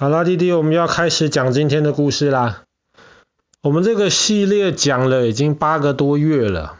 [0.00, 2.62] 好啦，弟弟，我们要开始讲今天的故事啦。
[3.62, 6.76] 我们这个系列讲了已经八个多月了。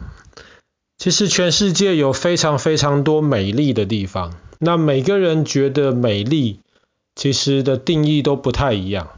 [0.99, 6.61] 其实全世界有非常非常多美丽的地方，那每个人觉得美丽，
[7.17, 9.09] 其实的定义都不太一样。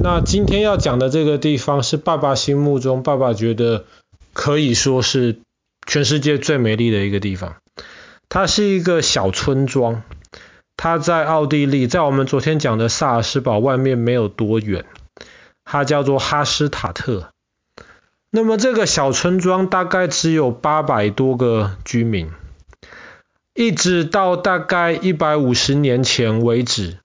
[0.00, 3.86] 那今天要讲的这个地方是爸爸心目中，爸爸觉得
[4.34, 5.40] 可以说是
[5.84, 7.56] 全世界最美丽的一个地方。
[8.28, 10.04] 它是一个小村庄。
[10.76, 14.84] 它在奥地利，在我们昨天讲的萨尔斯堡外面没有多远，
[15.64, 17.30] 它叫做哈施塔特。
[18.30, 22.30] 那么这个小村庄大概只有八百多个居民，
[23.54, 26.98] 一直到大概一百五十年前为止，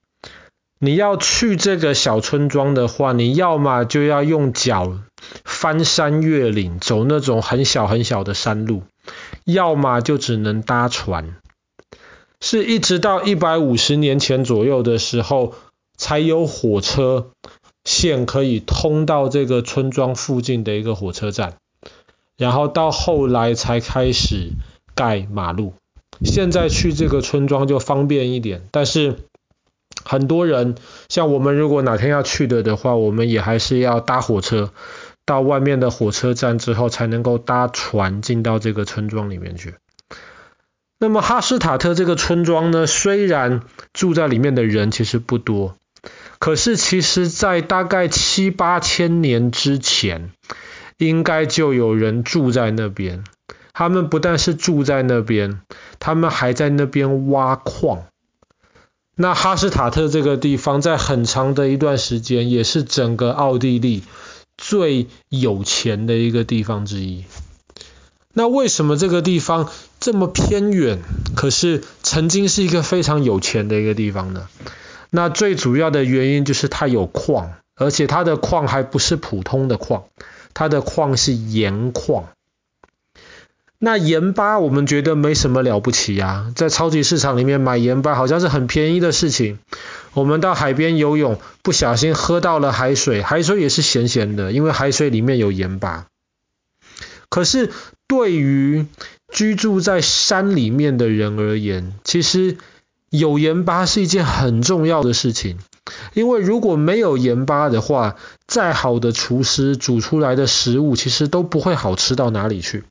[0.78, 4.98] 你要去这个小村庄的话，你要么就要用脚
[5.44, 8.82] 翻山越岭，走那种很小很小的山路，
[9.44, 11.36] 要么就只能搭船。
[12.42, 15.54] 是一直到一百五十年前左右的时候，
[15.96, 17.30] 才有火车
[17.84, 21.54] 线可以通到这个村庄附近的一个火车站，
[22.36, 24.50] 然后到后来才开始
[24.96, 25.72] 盖马路。
[26.24, 29.16] 现在去这个村庄就方便一点，但是
[30.04, 30.74] 很多人
[31.08, 34.72] 像我们如果哪天要去的的话，我们也还是要搭火车
[35.24, 39.74] 到外面的火车站之后，才能够搭船进到这个村庄里面去。
[41.02, 45.74] 那么哈斯塔特这个村庄呢，虽然住在里面的人其实不多，
[46.38, 50.30] 可是其实在大概七八千年之前，
[50.98, 53.24] 应该就有人住在那边。
[53.72, 55.60] 他们不但是住在那边，
[55.98, 58.04] 他们还在那边挖矿。
[59.16, 64.04] 那哈斯塔特这个地方，在很长的一段时间，也是整个奥地利
[64.56, 67.24] 最有钱的一个地方之一。
[68.34, 69.68] 那为什么这个地方
[70.02, 70.98] 这么偏远，
[71.36, 74.48] 可是曾经是一个非常有钱的一个地方呢？
[75.10, 80.06] 那最主要的原因就是它有矿，而且它的矿还不是普通的矿，
[80.54, 82.24] 它的矿是盐矿。
[83.78, 89.60] 那盐巴我们觉得没什么了不起啊，在超级市场里面买盐巴好像是很便宜的事情。
[90.14, 96.06] 我们到海边游泳，不小心喝到了海水，海水也是咸咸的，因为海水里面有盐巴。
[97.28, 97.70] 可是
[98.08, 98.84] 对于
[99.32, 102.58] 居住在山里面的人而言，其实
[103.08, 105.58] 有盐巴是一件很重要的事情。
[106.12, 108.16] 因为如果没有盐巴的话，
[108.46, 112.84] 再好的厨师煮出来的食物其实都不会好吃到哪里去。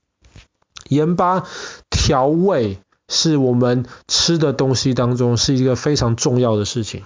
[0.90, 1.48] 盐巴
[1.90, 7.04] 调味是我们吃的东西当中是一个非常重要的事情。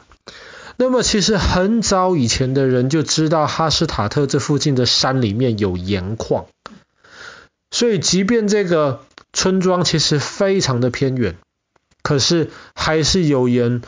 [0.77, 6.45] 那么其实很早以前的人就知道哈施塔特这附近的山里面有盐矿。
[7.71, 9.01] 所以，即便这个
[9.35, 11.35] 村庄其实非常的偏远，
[12.01, 13.83] 可是还是有人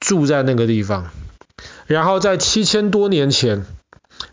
[0.00, 1.10] 住在那个地方。
[1.86, 3.66] 然后在七千多年前，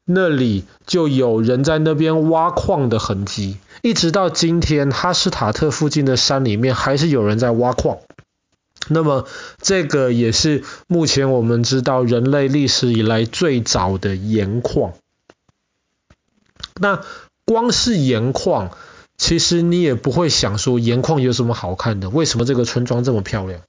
[0.06, 7.97] 那里就有人在那边挖矿的痕迹，一直到今天，哈斯塔特附近的山里面还是有人在挖矿。
[8.90, 9.28] 那么，
[9.59, 14.94] 这个也是目前我们知道人类历史以来最早的盐矿。
[16.75, 17.02] 那
[17.46, 18.72] 光是盐矿，
[19.18, 22.09] 其实你也不会想说盐矿有什么好看的？
[22.09, 23.62] 为什么这个村庄这么漂亮？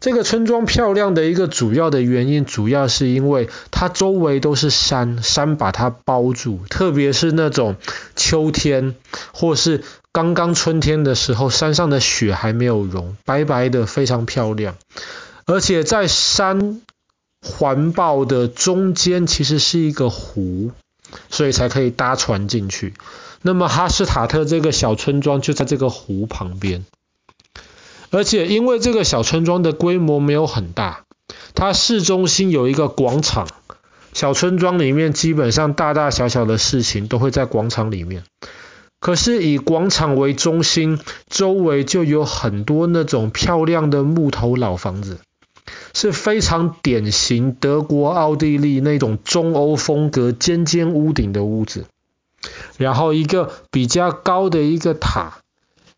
[0.00, 7.76] 这个村庄漂亮的一个主要的原因，主要是因为它周围都是山，山把它包住，特别是那种
[8.16, 8.94] 秋天
[9.32, 14.76] 或是刚刚春天的时候，山上的雪还没有融，白白的，非常漂亮。
[15.46, 16.80] 而且在山
[17.40, 20.72] 环抱的中间，其实是一个湖。
[21.28, 22.94] 所以才可以搭船进去。
[23.42, 26.84] 那么哈施塔特这个小村庄就在这个湖旁边，
[28.10, 31.04] 而且因为这个小村庄的规模没有很大，
[31.54, 33.48] 它市中心有一个广场，
[34.12, 38.24] 小村庄里面基本上大大小小的事情都会在广场里面。
[39.00, 45.18] 可是以广场为中心，周围就有很多那种漂亮的木头老房子。
[45.94, 51.84] 是非常典型德国、奥地利那种中欧风格尖尖屋顶的屋子，
[52.82, 55.38] 然后一个比较高的一个塔，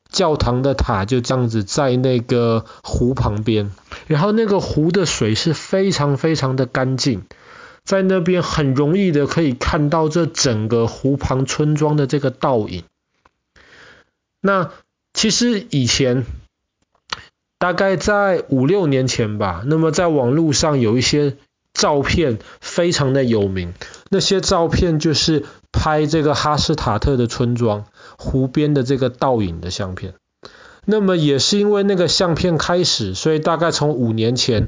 [0.09, 3.73] 教堂的塔就这样子在那个湖旁边，
[4.07, 7.25] 然后那个湖的水是非常非常的干净，
[7.83, 12.85] 在那边很容易的可以看到这整个湖旁村庄的这个倒影。
[14.41, 14.71] 那
[15.13, 16.25] 其实以前。
[17.57, 21.39] 大概在五六年前吧，那么在网络上有一些
[21.73, 23.73] 照片非常的有名，
[24.11, 27.85] 那些照片就是拍这个哈斯塔特的村庄
[28.17, 30.15] 湖边的这个倒影的相片。
[30.87, 34.67] 那么也是因为那个相片开始，所以大概从五年前，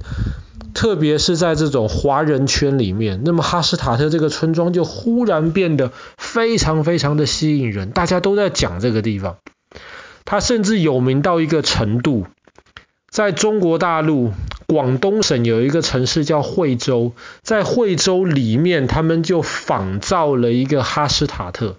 [0.75, 9.37] 特别是在这种华人圈里面，那么哈斯塔特这个村庄就忽然变得非常非常的吸引人，大家都在讲这个地方。
[10.25, 12.27] 它甚至有名到一个程度，
[13.11, 14.33] 在中国大陆
[14.67, 21.77] 广东省有一个城市叫惠州，在惠州里面，他们就仿造了一个哈斯塔特，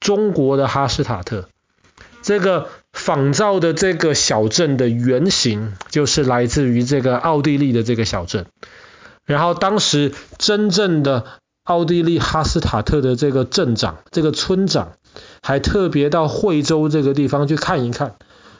[0.00, 1.48] 中国的哈斯塔特。
[2.22, 8.46] 这个仿造的这个小镇的原型，就是来自于这个奥地利的这个小镇。
[9.24, 11.24] 然后当时真正的
[11.64, 14.92] 奥地利哈斯塔特的这个镇长，这个村长。
[15.44, 18.16] 还特别到惠州这个地方去看一看，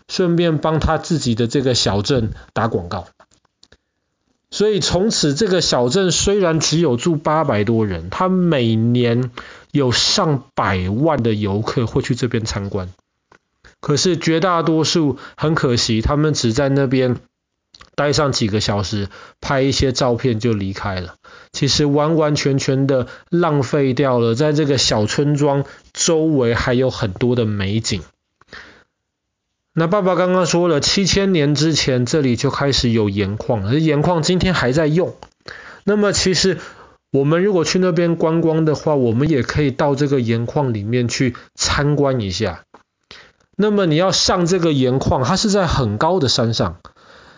[0.07, 3.09] 顺便帮他自己的这个小镇打广告。
[4.55, 9.33] 所以从此这个小镇虽然只有住八百多人，他每年
[9.73, 12.89] 有上百万的游客会去这边参观。
[13.81, 17.17] 可是绝大多数很可惜，他们只在那边
[17.97, 19.09] 待上几个小时，
[19.41, 21.17] 拍一些照片就离开了。
[21.51, 28.03] 其实完完全全的浪费掉了，在这个小村庄周围还有很多的美景。
[29.77, 35.17] 那爸爸刚刚说了，七千年之前这里就开始有盐矿，而盐矿今天还在用。
[35.83, 36.59] 那么其实
[37.11, 42.63] 我们如果去那边观光的话，我们也可以到这个盐矿里面去参观一下。
[43.57, 46.77] 那么你要上这个盐矿，它是在很高的山上。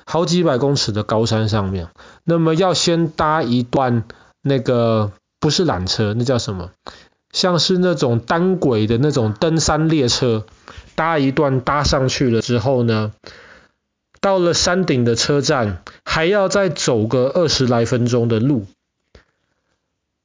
[0.09, 1.89] 好几百公尺的高山上面，
[2.23, 4.05] 那么要先搭一段
[4.41, 5.11] 那个
[5.41, 6.71] 不是缆车，那叫什么？
[7.37, 10.47] 像是那种单轨的那种登山列车，
[10.95, 13.13] 搭一段搭上去了之后呢，
[14.23, 18.65] 到了山顶的车站，还要再走个二十来分钟的路。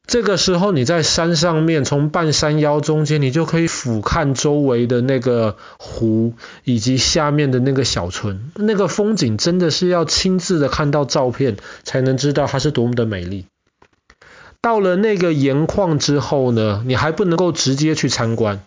[0.08, 6.34] 这个时候你在山上面，从半山腰中间，你就可以俯瞰周围的那个湖，
[6.64, 13.48] 以及下面的那个小村，那个风景真的是要亲自的看到照片，才能知道它是多么的美丽。
[14.62, 18.62] 到了那个盐矿之后呢，你还不能够直接去参观，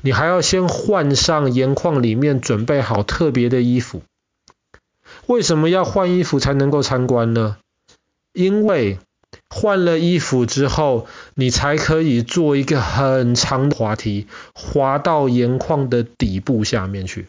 [0.00, 4.02] 你还要先换上盐矿里面准备好特别的衣服。
[5.26, 7.56] 为什么要换衣服才能够参观呢？
[8.32, 8.98] 因为
[9.48, 17.26] 换了衣服之后，你才可以坐一个很长的滑梯，滑到盐矿的底部下面去。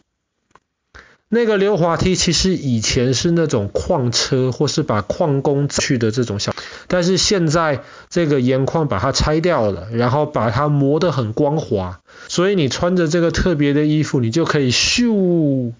[1.33, 6.53] 那个溜滑梯其实以前是那种矿车，或是把矿工去的这种小，
[6.89, 15.71] 但是现在这个盐矿把它拆掉了，然后把它磨得很光滑，所以你穿着这个特别的衣服，你就可以咻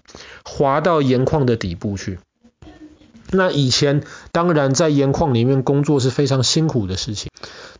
[0.42, 2.18] 滑到盐矿的底部去。
[3.30, 7.30] 那以前当然在盐矿里面工作是非常辛苦的事情，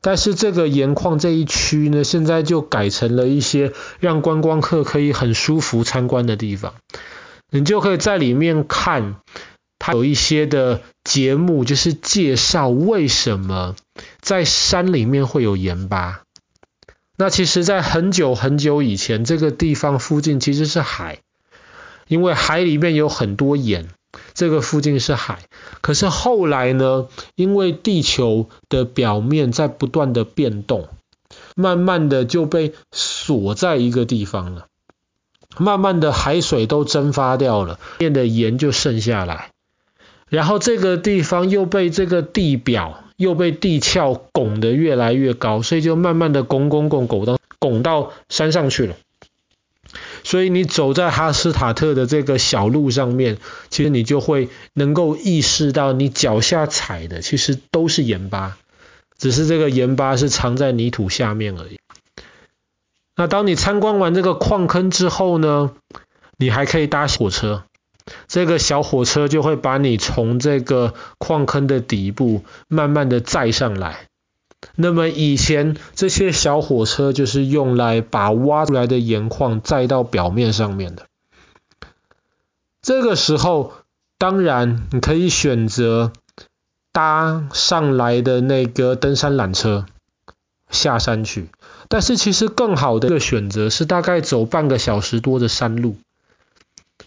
[0.03, 6.75] 但是这个盐矿这一区呢，现在就改成了一些让观光客可以很舒服参观的地方。
[7.55, 9.17] 你就可以在里面看，
[9.79, 13.77] 它有一些的节目，就是介绍为什么
[14.23, 16.23] 在山里面会有盐巴。
[17.19, 21.19] 那其实，在很久很久以前，这个地方附近其实是海，
[22.09, 23.91] 因为海里面有很多盐。
[24.33, 25.41] 这个附近是海，
[25.83, 30.89] 可是后来呢，因为地球的表面在不断的变动，
[31.55, 34.69] 慢慢的就被锁在一个地方了。
[35.59, 39.51] 慢慢的海水都蒸发掉了，变的盐就剩下来，
[40.29, 48.97] 然后这个地方又被这个地表又被地壳拱得越来越高，所以就慢慢的拱拱拱拱到拱到山上去了。
[50.25, 53.39] 所以你走在哈斯塔特的这个小路上面，
[53.69, 58.57] 其实你就会能够意识到，你脚下踩的其实都是盐巴，
[59.19, 61.79] 只是这个盐巴是藏在泥土下面而已。
[63.23, 65.71] 那当你参观完这个矿坑之后呢，
[66.39, 67.63] 你还可以搭火车，
[68.27, 74.09] 这个小火车就会把你从这个矿坑的底部慢慢的载上来。
[74.75, 81.07] 那么以前这些小火车就是用来把挖出来的盐矿载到表面上面的。
[82.81, 83.73] 这个时候，
[84.19, 86.13] 当然你可以选择
[86.91, 89.87] 搭上来的那个登山缆车
[90.73, 91.47] 下山去，
[91.89, 95.97] 但是其实更好的一个选择是大概走半个小时多的山路。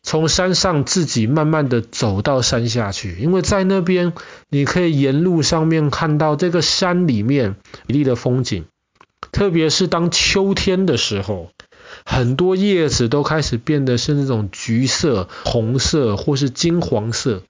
[0.03, 4.13] 从山上自己慢慢的走到山下去，因为在那边
[4.49, 7.55] 你可以沿路上面看到这个山里面
[7.87, 8.65] 美丽的风景，
[9.31, 11.49] 特别是当秋天的时候，
[12.05, 17.41] 很多叶子都开始变得是那种橘色、红色或是金黄色，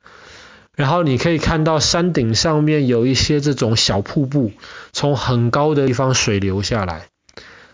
[0.75, 4.51] 然后你可以看到山顶上面有一些这种小瀑布，
[4.91, 7.08] 从很高的地方水流下来。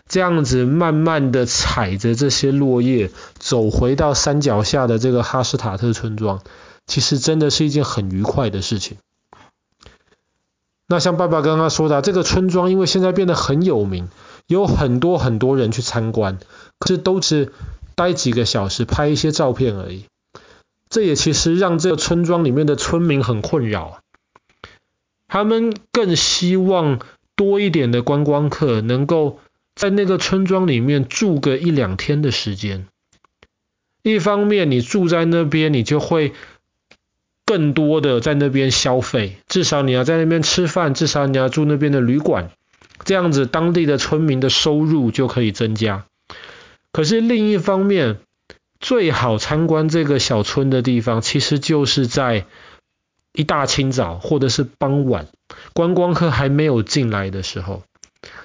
[0.08, 6.42] 这样子慢慢的踩着这些落叶走回到山脚下的这个哈斯塔特村庄，
[6.86, 8.98] 其实真的是一件很愉快的事情。
[10.86, 14.08] 那像爸爸刚刚说的，这个村庄因为现在变得很有名，
[14.46, 16.38] 有很多很多人去参观，
[16.78, 17.52] 可是都是
[17.94, 20.04] 待几个小时，拍一些照片而已。
[20.92, 24.02] 这也其实让这个村庄里面的村民很困扰，
[25.26, 27.00] 他们更希望
[27.34, 29.40] 多一点的观光客能够
[29.74, 32.86] 在那个村庄里面住个一两天的时间。
[34.02, 36.34] 一方面，你住在那边，你就会
[37.46, 42.50] 更多的在那边消费，至少你要在那边吃饭，至少你要住那边的旅馆，
[43.06, 46.04] 这样子当地的村民的收入就可以增加。
[46.92, 48.18] 可是另一方面，
[48.82, 52.44] 最好参观这个小村的地方，其实就是在
[53.32, 55.28] 一大清早或者是傍晚，
[55.72, 57.84] 观光客还没有进来的时候。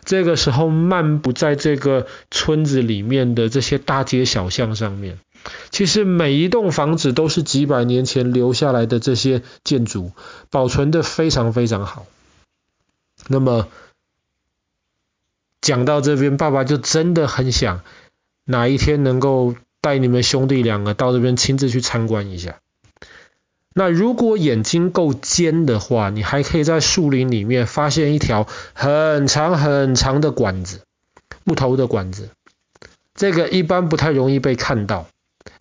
[0.05, 5.19] 这个时候漫步在这个村子里面的这些大街小巷上面，
[5.69, 10.11] 其实每一栋房子都是几百年前留下来的这些建筑，
[10.49, 12.05] 保存得非常非常好。
[13.27, 13.67] 那么
[15.61, 17.81] 讲到这边，爸爸就真的很想
[18.45, 19.55] 哪一天能够
[19.87, 22.57] 带你们兄弟两个到这边亲自去参观一下。
[23.73, 30.81] 那如果眼睛够尖的话，你还可以在树林里面发现一条很长很长的管子，
[31.45, 32.29] 木头的管子。
[33.15, 35.07] 这个一般不太容易被看到，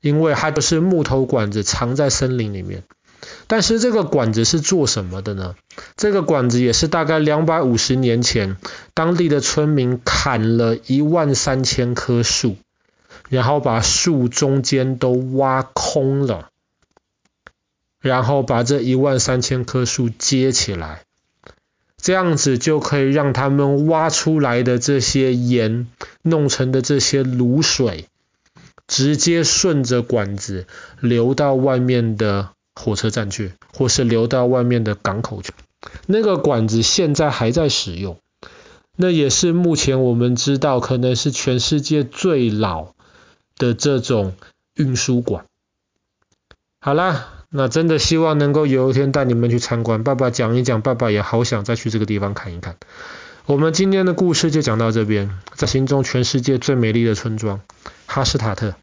[0.01, 2.83] 因为它就是木头管子藏在森林里面。
[3.47, 5.55] 但是这个管子是做什么的呢？
[5.97, 8.57] 这个管子也是大概两百五十年前，
[8.93, 12.57] 当地的村民砍了一万三千棵树，
[13.29, 16.51] 然后把树中间都挖空了。
[17.99, 21.03] 然后把这一万三千棵树接起来，
[22.01, 25.89] 这样子就可以让他们挖出来的这些盐
[26.23, 28.07] 弄成的这些卤水，
[28.87, 30.67] 直接顺着管子
[31.01, 35.53] 流到外面的火车站去，或是流到外面的港口去。
[36.07, 38.21] 那个管子现在还在使用，
[38.95, 42.95] 那也是目前我们知道可能是全世界最老
[43.57, 44.35] 的这种
[44.75, 45.45] 运输馆。
[46.81, 47.33] 好啦。
[47.49, 52.77] 那真的希望能够有一天带你们去参观，爸爸讲一讲，爸爸也好想再去这个地方看一看。
[53.47, 57.61] 我们今天的故事就讲到这边，在心中全世界最美丽的村庄——
[58.07, 58.75] 哈斯塔特。